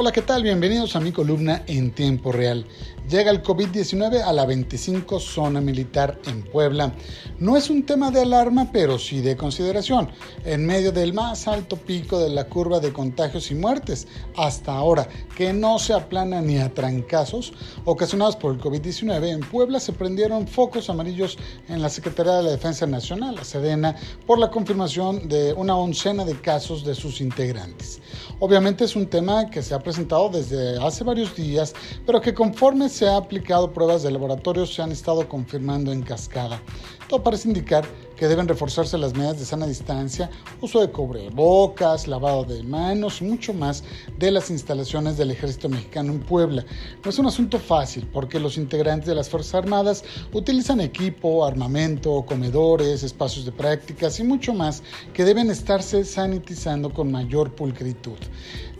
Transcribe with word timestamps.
Hola, 0.00 0.12
¿qué 0.12 0.22
tal? 0.22 0.44
Bienvenidos 0.44 0.94
a 0.94 1.00
mi 1.00 1.10
columna 1.10 1.64
en 1.66 1.90
tiempo 1.90 2.30
real. 2.30 2.64
Llega 3.08 3.30
el 3.30 3.42
COVID-19 3.42 4.20
a 4.22 4.34
la 4.34 4.44
25 4.44 5.18
zona 5.18 5.62
militar 5.62 6.18
en 6.26 6.42
Puebla. 6.42 6.92
No 7.38 7.56
es 7.56 7.70
un 7.70 7.86
tema 7.86 8.10
de 8.10 8.20
alarma, 8.20 8.68
pero 8.70 8.98
sí 8.98 9.22
de 9.22 9.34
consideración. 9.34 10.10
En 10.44 10.66
medio 10.66 10.92
del 10.92 11.14
más 11.14 11.48
alto 11.48 11.76
pico 11.76 12.18
de 12.18 12.28
la 12.28 12.44
curva 12.44 12.80
de 12.80 12.92
contagios 12.92 13.50
y 13.50 13.54
muertes 13.54 14.06
hasta 14.36 14.74
ahora, 14.74 15.08
que 15.34 15.54
no 15.54 15.78
se 15.78 15.94
aplana 15.94 16.42
ni 16.42 16.58
a 16.58 16.74
trancazos, 16.74 17.54
ocasionados 17.86 18.36
por 18.36 18.52
el 18.52 18.60
COVID-19, 18.60 19.28
en 19.28 19.40
Puebla 19.40 19.80
se 19.80 19.94
prendieron 19.94 20.46
focos 20.46 20.90
amarillos 20.90 21.38
en 21.68 21.80
la 21.80 21.88
Secretaría 21.88 22.34
de 22.34 22.42
la 22.42 22.50
Defensa 22.50 22.86
Nacional, 22.86 23.36
la 23.36 23.44
Sedena, 23.44 23.96
por 24.26 24.38
la 24.38 24.50
confirmación 24.50 25.28
de 25.28 25.54
una 25.54 25.76
oncena 25.76 26.26
de 26.26 26.38
casos 26.38 26.84
de 26.84 26.94
sus 26.94 27.22
integrantes. 27.22 28.02
Obviamente 28.38 28.84
es 28.84 28.94
un 28.96 29.06
tema 29.06 29.48
que 29.48 29.62
se 29.62 29.72
ha 29.72 29.78
presentado 29.78 30.28
desde 30.28 30.76
hace 30.84 31.04
varios 31.04 31.34
días, 31.34 31.72
pero 32.04 32.20
que 32.20 32.34
conforme 32.34 32.90
se 32.98 33.06
ha 33.06 33.16
aplicado 33.16 33.72
pruebas 33.72 34.02
de 34.02 34.10
laboratorio 34.10 34.66
se 34.66 34.82
han 34.82 34.90
estado 34.90 35.28
confirmando 35.28 35.92
en 35.92 36.02
cascada. 36.02 36.60
Todo 37.06 37.22
parece 37.22 37.46
indicar 37.46 37.84
que 38.16 38.26
deben 38.26 38.48
reforzarse 38.48 38.98
las 38.98 39.14
medidas 39.14 39.38
de 39.38 39.44
sana 39.44 39.68
distancia, 39.68 40.28
uso 40.60 40.80
de 40.80 40.90
cubrebocas, 40.90 42.08
lavado 42.08 42.42
de 42.42 42.64
manos 42.64 43.20
y 43.20 43.24
mucho 43.24 43.54
más 43.54 43.84
de 44.18 44.32
las 44.32 44.50
instalaciones 44.50 45.16
del 45.16 45.30
ejército 45.30 45.68
mexicano 45.68 46.12
en 46.12 46.18
Puebla. 46.18 46.66
No 47.04 47.10
es 47.10 47.18
un 47.20 47.26
asunto 47.26 47.60
fácil 47.60 48.08
porque 48.12 48.40
los 48.40 48.58
integrantes 48.58 49.06
de 49.06 49.14
las 49.14 49.30
Fuerzas 49.30 49.54
Armadas 49.54 50.04
utilizan 50.32 50.80
equipo, 50.80 51.46
armamento, 51.46 52.24
comedores, 52.26 53.04
espacios 53.04 53.44
de 53.44 53.52
prácticas 53.52 54.18
y 54.18 54.24
mucho 54.24 54.52
más 54.52 54.82
que 55.14 55.24
deben 55.24 55.50
estarse 55.50 56.04
sanitizando 56.04 56.92
con 56.92 57.12
mayor 57.12 57.54
pulcritud. 57.54 58.18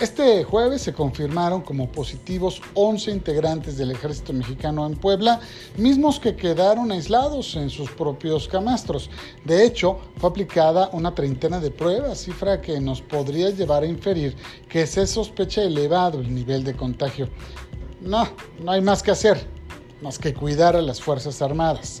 Este 0.00 0.44
jueves 0.44 0.80
se 0.80 0.94
confirmaron 0.94 1.60
como 1.60 1.92
positivos 1.92 2.62
11 2.72 3.10
integrantes 3.10 3.76
del 3.76 3.90
ejército 3.90 4.32
mexicano 4.32 4.86
en 4.86 4.96
Puebla, 4.96 5.40
mismos 5.76 6.18
que 6.18 6.36
quedaron 6.36 6.90
aislados 6.90 7.54
en 7.56 7.68
sus 7.68 7.90
propios 7.90 8.48
camastros. 8.48 9.10
De 9.44 9.62
hecho, 9.62 9.98
fue 10.16 10.30
aplicada 10.30 10.88
una 10.94 11.14
treintena 11.14 11.60
de 11.60 11.70
pruebas, 11.70 12.20
cifra 12.20 12.62
que 12.62 12.80
nos 12.80 13.02
podría 13.02 13.50
llevar 13.50 13.82
a 13.82 13.88
inferir 13.88 14.34
que 14.70 14.86
se 14.86 15.06
sospecha 15.06 15.62
elevado 15.64 16.20
el 16.20 16.34
nivel 16.34 16.64
de 16.64 16.74
contagio. 16.74 17.28
No, 18.00 18.26
no 18.64 18.72
hay 18.72 18.80
más 18.80 19.02
que 19.02 19.10
hacer, 19.10 19.46
más 20.00 20.18
que 20.18 20.32
cuidar 20.32 20.76
a 20.76 20.80
las 20.80 20.98
Fuerzas 20.98 21.42
Armadas. 21.42 22.00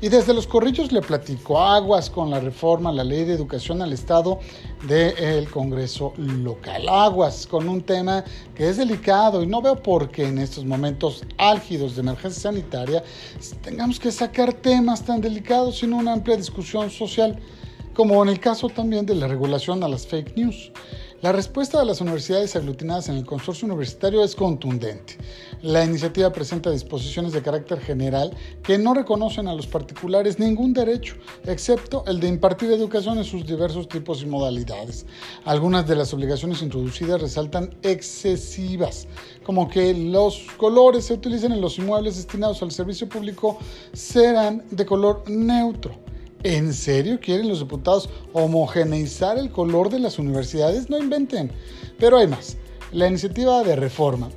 Y 0.00 0.10
desde 0.10 0.32
los 0.32 0.46
corrillos 0.46 0.92
le 0.92 1.02
platico 1.02 1.58
aguas 1.58 2.08
con 2.08 2.30
la 2.30 2.38
reforma 2.38 2.92
la 2.92 3.02
ley 3.02 3.24
de 3.24 3.34
educación 3.34 3.82
al 3.82 3.92
Estado 3.92 4.38
del 4.86 5.50
Congreso 5.50 6.12
local. 6.16 6.88
Aguas 6.88 7.48
con 7.48 7.68
un 7.68 7.82
tema 7.82 8.22
que 8.54 8.68
es 8.68 8.76
delicado 8.76 9.42
y 9.42 9.48
no 9.48 9.60
veo 9.60 9.74
por 9.82 10.08
qué 10.08 10.28
en 10.28 10.38
estos 10.38 10.64
momentos 10.64 11.24
álgidos 11.36 11.96
de 11.96 12.02
emergencia 12.02 12.42
sanitaria 12.42 13.02
tengamos 13.60 13.98
que 13.98 14.12
sacar 14.12 14.52
temas 14.52 15.02
tan 15.02 15.20
delicados 15.20 15.80
sin 15.80 15.92
una 15.92 16.12
amplia 16.12 16.36
discusión 16.36 16.92
social, 16.92 17.36
como 17.92 18.22
en 18.22 18.28
el 18.28 18.38
caso 18.38 18.68
también 18.68 19.04
de 19.04 19.16
la 19.16 19.26
regulación 19.26 19.82
a 19.82 19.88
las 19.88 20.06
fake 20.06 20.36
news. 20.36 20.70
La 21.20 21.32
respuesta 21.32 21.80
de 21.80 21.84
las 21.84 22.00
universidades 22.00 22.54
aglutinadas 22.54 23.08
en 23.08 23.16
el 23.16 23.26
consorcio 23.26 23.66
universitario 23.66 24.22
es 24.22 24.36
contundente. 24.36 25.18
La 25.62 25.84
iniciativa 25.84 26.32
presenta 26.32 26.70
disposiciones 26.70 27.32
de 27.32 27.42
carácter 27.42 27.80
general 27.80 28.30
que 28.62 28.78
no 28.78 28.94
reconocen 28.94 29.48
a 29.48 29.54
los 29.54 29.66
particulares 29.66 30.38
ningún 30.38 30.72
derecho, 30.72 31.16
excepto 31.44 32.04
el 32.06 32.20
de 32.20 32.28
impartir 32.28 32.70
educación 32.70 33.18
en 33.18 33.24
sus 33.24 33.44
diversos 33.44 33.88
tipos 33.88 34.22
y 34.22 34.26
modalidades. 34.26 35.06
Algunas 35.44 35.88
de 35.88 35.96
las 35.96 36.14
obligaciones 36.14 36.62
introducidas 36.62 37.20
resaltan 37.20 37.74
excesivas, 37.82 39.08
como 39.42 39.68
que 39.68 39.92
los 39.94 40.46
colores 40.56 41.06
se 41.06 41.14
utilicen 41.14 41.50
en 41.50 41.60
los 41.60 41.78
inmuebles 41.78 42.14
destinados 42.14 42.62
al 42.62 42.70
servicio 42.70 43.08
público 43.08 43.58
serán 43.92 44.62
de 44.70 44.86
color 44.86 45.28
neutro 45.28 46.07
¿En 46.44 46.72
serio 46.72 47.18
quieren 47.20 47.48
los 47.48 47.58
diputados 47.58 48.08
homogeneizar 48.32 49.38
el 49.38 49.50
color 49.50 49.90
de 49.90 49.98
las 49.98 50.18
universidades? 50.18 50.88
No 50.88 50.98
inventen. 50.98 51.50
Pero 51.98 52.18
hay 52.18 52.28
más. 52.28 52.56
La 52.92 53.08
iniciativa 53.08 53.62
de 53.64 53.74
reforma 53.76 54.30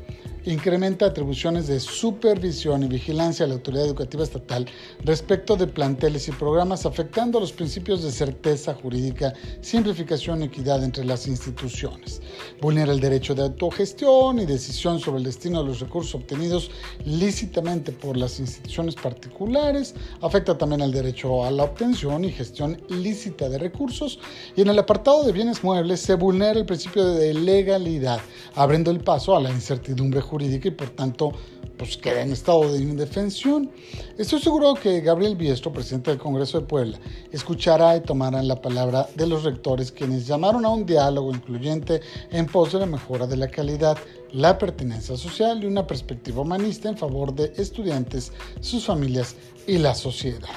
incrementa 0.45 1.05
atribuciones 1.05 1.67
de 1.67 1.79
supervisión 1.79 2.83
y 2.83 2.87
vigilancia 2.87 3.45
a 3.45 3.47
la 3.47 3.55
autoridad 3.55 3.85
educativa 3.85 4.23
estatal 4.23 4.65
respecto 5.03 5.55
de 5.55 5.67
planteles 5.67 6.27
y 6.27 6.31
programas 6.31 6.85
afectando 6.85 7.39
los 7.39 7.51
principios 7.51 8.01
de 8.01 8.11
certeza 8.11 8.73
jurídica, 8.73 9.33
simplificación 9.61 10.41
y 10.41 10.45
equidad 10.45 10.83
entre 10.83 11.05
las 11.05 11.27
instituciones. 11.27 12.21
Vulnera 12.59 12.91
el 12.91 12.99
derecho 12.99 13.35
de 13.35 13.43
autogestión 13.43 14.39
y 14.39 14.45
decisión 14.45 14.99
sobre 14.99 15.19
el 15.19 15.25
destino 15.25 15.61
de 15.61 15.67
los 15.67 15.79
recursos 15.79 16.15
obtenidos 16.15 16.71
lícitamente 17.05 17.91
por 17.91 18.17
las 18.17 18.39
instituciones 18.39 18.95
particulares, 18.95 19.93
afecta 20.21 20.57
también 20.57 20.81
al 20.81 20.91
derecho 20.91 21.45
a 21.45 21.51
la 21.51 21.63
obtención 21.63 22.25
y 22.25 22.31
gestión 22.31 22.81
lícita 22.89 23.47
de 23.47 23.59
recursos 23.59 24.19
y 24.55 24.61
en 24.61 24.69
el 24.69 24.79
apartado 24.79 25.23
de 25.23 25.33
bienes 25.33 25.63
muebles 25.63 25.99
se 25.99 26.15
vulnera 26.15 26.59
el 26.59 26.65
principio 26.65 27.05
de 27.05 27.33
legalidad, 27.33 28.19
abriendo 28.55 28.89
el 28.89 29.01
paso 29.01 29.35
a 29.35 29.39
la 29.39 29.51
incertidumbre 29.51 30.19
jurídica 30.19 30.30
jurídica 30.31 30.69
y 30.69 30.71
por 30.71 30.89
tanto 30.89 31.31
pues 31.77 31.97
queda 31.97 32.21
en 32.21 32.31
estado 32.31 32.71
de 32.71 32.79
indefensión. 32.79 33.69
Estoy 34.17 34.39
seguro 34.39 34.75
que 34.75 35.01
Gabriel 35.01 35.35
Biestro, 35.35 35.73
presidente 35.73 36.11
del 36.11 36.19
Congreso 36.19 36.59
de 36.59 36.67
Puebla, 36.67 36.99
escuchará 37.31 37.97
y 37.97 38.01
tomará 38.01 38.41
la 38.43 38.61
palabra 38.61 39.09
de 39.15 39.27
los 39.27 39.43
rectores 39.43 39.91
quienes 39.91 40.27
llamaron 40.27 40.63
a 40.63 40.69
un 40.69 40.85
diálogo 40.85 41.31
incluyente 41.33 42.01
en 42.31 42.45
pos 42.45 42.71
de 42.71 42.79
la 42.79 42.85
mejora 42.85 43.27
de 43.27 43.35
la 43.35 43.47
calidad, 43.47 43.97
la 44.31 44.57
pertinencia 44.57 45.17
social 45.17 45.63
y 45.63 45.67
una 45.67 45.87
perspectiva 45.87 46.41
humanista 46.41 46.87
en 46.87 46.97
favor 46.97 47.33
de 47.33 47.51
estudiantes, 47.57 48.31
sus 48.59 48.85
familias 48.85 49.35
y 49.67 49.79
la 49.79 49.95
sociedad. 49.95 50.55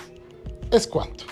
Es 0.70 0.86
cuanto. 0.86 1.24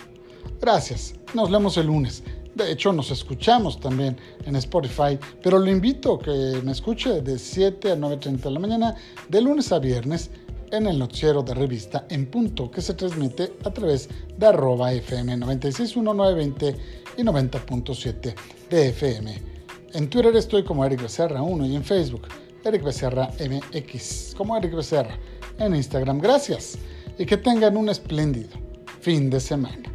Gracias. 0.60 1.14
Nos 1.34 1.50
vemos 1.50 1.76
el 1.76 1.86
lunes. 1.86 2.22
De 2.54 2.70
hecho, 2.70 2.92
nos 2.92 3.10
escuchamos 3.10 3.80
también 3.80 4.16
en 4.44 4.56
Spotify, 4.56 5.18
pero 5.42 5.58
lo 5.58 5.70
invito 5.70 6.14
a 6.14 6.18
que 6.18 6.60
me 6.62 6.72
escuche 6.72 7.22
de 7.22 7.38
7 7.38 7.92
a 7.92 7.96
9.30 7.96 8.40
de 8.40 8.50
la 8.50 8.60
mañana, 8.60 8.94
de 9.28 9.40
lunes 9.40 9.72
a 9.72 9.78
viernes, 9.78 10.30
en 10.70 10.86
el 10.86 10.98
noticiero 10.98 11.42
de 11.42 11.54
revista 11.54 12.06
en 12.08 12.26
punto, 12.26 12.70
que 12.70 12.80
se 12.80 12.94
transmite 12.94 13.52
a 13.64 13.70
través 13.70 14.08
de 14.36 14.46
arroba 14.46 14.92
FM 14.92 15.36
961 15.36 16.40
y 17.16 17.22
90.7 17.22 18.34
de 18.70 18.88
FM. 18.88 19.42
En 19.92 20.08
Twitter 20.08 20.34
estoy 20.34 20.64
como 20.64 20.84
Eric 20.84 21.02
Becerra 21.02 21.42
1 21.42 21.66
y 21.66 21.76
en 21.76 21.84
Facebook 21.84 22.26
Eric 22.64 22.82
Becerra 22.82 23.30
MX, 23.38 24.34
como 24.36 24.56
Eric 24.56 24.74
Becerra 24.74 25.19
en 25.58 25.74
Instagram. 25.74 26.19
Gracias 26.20 26.78
y 27.19 27.26
que 27.26 27.36
tengan 27.36 27.76
un 27.76 27.90
espléndido 27.90 28.50
fin 29.00 29.28
de 29.28 29.40
semana. 29.40 29.91